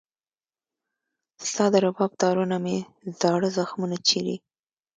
[1.49, 2.77] ستا د رباب تارونه مې
[3.19, 4.35] زاړه زخمونه چېړي